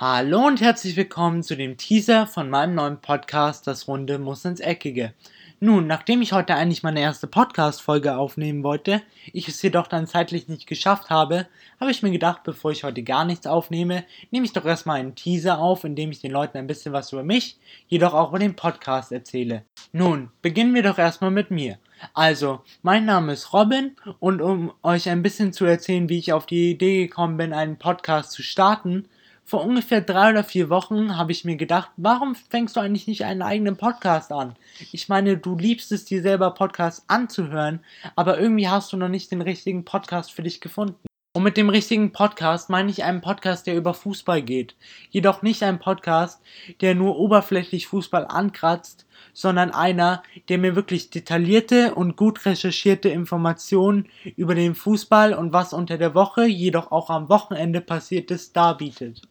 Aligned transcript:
Hallo 0.00 0.46
und 0.46 0.60
herzlich 0.60 0.94
willkommen 0.94 1.42
zu 1.42 1.56
dem 1.56 1.76
Teaser 1.76 2.28
von 2.28 2.48
meinem 2.48 2.76
neuen 2.76 3.00
Podcast 3.00 3.66
Das 3.66 3.88
Runde 3.88 4.20
muss 4.20 4.44
ins 4.44 4.60
Eckige. 4.60 5.12
Nun, 5.58 5.88
nachdem 5.88 6.22
ich 6.22 6.32
heute 6.32 6.54
eigentlich 6.54 6.84
meine 6.84 7.00
erste 7.00 7.26
Podcast-Folge 7.26 8.16
aufnehmen 8.16 8.62
wollte, 8.62 9.02
ich 9.32 9.48
es 9.48 9.60
jedoch 9.60 9.88
dann 9.88 10.06
zeitlich 10.06 10.46
nicht 10.46 10.68
geschafft 10.68 11.10
habe, 11.10 11.48
habe 11.80 11.90
ich 11.90 12.04
mir 12.04 12.12
gedacht, 12.12 12.44
bevor 12.44 12.70
ich 12.70 12.84
heute 12.84 13.02
gar 13.02 13.24
nichts 13.24 13.48
aufnehme, 13.48 14.04
nehme 14.30 14.46
ich 14.46 14.52
doch 14.52 14.64
erstmal 14.64 15.00
einen 15.00 15.16
Teaser 15.16 15.58
auf, 15.58 15.82
in 15.82 15.96
dem 15.96 16.12
ich 16.12 16.20
den 16.20 16.30
Leuten 16.30 16.58
ein 16.58 16.68
bisschen 16.68 16.92
was 16.92 17.12
über 17.12 17.24
mich, 17.24 17.58
jedoch 17.88 18.14
auch 18.14 18.28
über 18.28 18.38
den 18.38 18.54
Podcast 18.54 19.10
erzähle. 19.10 19.64
Nun, 19.90 20.30
beginnen 20.42 20.74
wir 20.74 20.84
doch 20.84 20.98
erstmal 20.98 21.32
mit 21.32 21.50
mir. 21.50 21.76
Also, 22.14 22.60
mein 22.82 23.04
Name 23.04 23.32
ist 23.32 23.52
Robin 23.52 23.96
und 24.20 24.42
um 24.42 24.72
euch 24.84 25.08
ein 25.08 25.24
bisschen 25.24 25.52
zu 25.52 25.64
erzählen, 25.64 26.08
wie 26.08 26.18
ich 26.18 26.32
auf 26.32 26.46
die 26.46 26.70
Idee 26.70 27.08
gekommen 27.08 27.36
bin, 27.36 27.52
einen 27.52 27.80
Podcast 27.80 28.30
zu 28.30 28.44
starten, 28.44 29.08
vor 29.48 29.64
ungefähr 29.64 30.02
drei 30.02 30.28
oder 30.28 30.44
vier 30.44 30.68
Wochen 30.68 31.16
habe 31.16 31.32
ich 31.32 31.46
mir 31.46 31.56
gedacht, 31.56 31.90
warum 31.96 32.34
fängst 32.34 32.76
du 32.76 32.80
eigentlich 32.80 33.06
nicht 33.06 33.24
einen 33.24 33.40
eigenen 33.40 33.78
Podcast 33.78 34.30
an? 34.30 34.56
Ich 34.92 35.08
meine, 35.08 35.38
du 35.38 35.56
liebst 35.56 35.90
es 35.90 36.04
dir 36.04 36.20
selber 36.20 36.50
Podcasts 36.50 37.04
anzuhören, 37.08 37.80
aber 38.14 38.38
irgendwie 38.38 38.68
hast 38.68 38.92
du 38.92 38.98
noch 38.98 39.08
nicht 39.08 39.30
den 39.30 39.40
richtigen 39.40 39.86
Podcast 39.86 40.32
für 40.32 40.42
dich 40.42 40.60
gefunden. 40.60 40.98
Und 41.32 41.44
mit 41.44 41.56
dem 41.56 41.70
richtigen 41.70 42.12
Podcast 42.12 42.68
meine 42.68 42.90
ich 42.90 43.04
einen 43.04 43.22
Podcast, 43.22 43.66
der 43.66 43.76
über 43.76 43.94
Fußball 43.94 44.42
geht. 44.42 44.76
Jedoch 45.08 45.40
nicht 45.40 45.62
ein 45.62 45.78
Podcast, 45.78 46.42
der 46.82 46.94
nur 46.94 47.16
oberflächlich 47.16 47.86
Fußball 47.86 48.26
ankratzt, 48.26 49.06
sondern 49.32 49.70
einer, 49.70 50.22
der 50.50 50.58
mir 50.58 50.76
wirklich 50.76 51.08
detaillierte 51.08 51.94
und 51.94 52.16
gut 52.16 52.44
recherchierte 52.44 53.08
Informationen 53.08 54.08
über 54.36 54.54
den 54.54 54.74
Fußball 54.74 55.32
und 55.32 55.54
was 55.54 55.72
unter 55.72 55.96
der 55.96 56.14
Woche, 56.14 56.44
jedoch 56.44 56.92
auch 56.92 57.08
am 57.08 57.30
Wochenende 57.30 57.80
passiert 57.80 58.30
ist, 58.30 58.54
darbietet. 58.54 59.27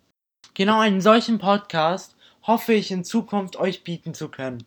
Genau 0.57 0.79
einen 0.79 1.01
solchen 1.01 1.37
Podcast 1.37 2.15
hoffe 2.41 2.73
ich 2.73 2.89
in 2.89 3.03
Zukunft 3.03 3.57
euch 3.57 3.83
bieten 3.83 4.15
zu 4.15 4.27
können. 4.27 4.63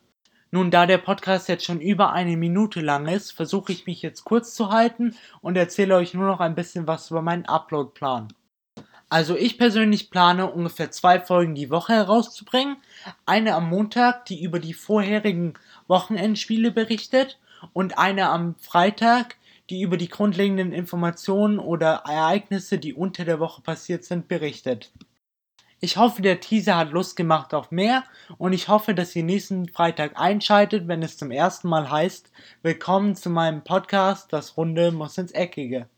Nun, 0.52 0.70
da 0.70 0.86
der 0.86 0.98
Podcast 0.98 1.48
jetzt 1.48 1.64
schon 1.64 1.80
über 1.80 2.12
eine 2.12 2.36
Minute 2.36 2.80
lang 2.80 3.08
ist, 3.08 3.32
versuche 3.32 3.72
ich 3.72 3.86
mich 3.86 4.00
jetzt 4.00 4.22
kurz 4.22 4.54
zu 4.54 4.70
halten 4.70 5.16
und 5.40 5.56
erzähle 5.56 5.96
euch 5.96 6.14
nur 6.14 6.28
noch 6.28 6.38
ein 6.38 6.54
bisschen 6.54 6.86
was 6.86 7.10
über 7.10 7.22
meinen 7.22 7.44
Upload-Plan. 7.44 8.32
Also 9.08 9.34
ich 9.34 9.58
persönlich 9.58 10.12
plane 10.12 10.48
ungefähr 10.48 10.92
zwei 10.92 11.18
Folgen 11.18 11.56
die 11.56 11.70
Woche 11.70 11.94
herauszubringen. 11.94 12.76
Eine 13.26 13.56
am 13.56 13.68
Montag, 13.68 14.26
die 14.26 14.44
über 14.44 14.60
die 14.60 14.74
vorherigen 14.74 15.54
Wochenendspiele 15.88 16.70
berichtet 16.70 17.40
und 17.72 17.98
eine 17.98 18.28
am 18.28 18.54
Freitag, 18.60 19.38
die 19.70 19.82
über 19.82 19.96
die 19.96 20.08
grundlegenden 20.08 20.70
Informationen 20.70 21.58
oder 21.58 22.04
Ereignisse, 22.06 22.78
die 22.78 22.94
unter 22.94 23.24
der 23.24 23.40
Woche 23.40 23.62
passiert 23.62 24.04
sind, 24.04 24.28
berichtet. 24.28 24.92
Ich 25.82 25.96
hoffe, 25.96 26.20
der 26.20 26.40
Teaser 26.40 26.76
hat 26.76 26.90
Lust 26.90 27.16
gemacht 27.16 27.54
auf 27.54 27.70
mehr 27.70 28.04
und 28.36 28.52
ich 28.52 28.68
hoffe, 28.68 28.94
dass 28.94 29.16
ihr 29.16 29.22
nächsten 29.22 29.66
Freitag 29.66 30.12
einschaltet, 30.20 30.88
wenn 30.88 31.02
es 31.02 31.16
zum 31.16 31.30
ersten 31.30 31.68
Mal 31.70 31.90
heißt, 31.90 32.30
willkommen 32.60 33.16
zu 33.16 33.30
meinem 33.30 33.64
Podcast, 33.64 34.30
das 34.30 34.58
Runde 34.58 34.92
muss 34.92 35.16
ins 35.16 35.32
Eckige. 35.32 35.88